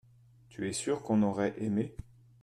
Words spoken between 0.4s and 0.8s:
tu es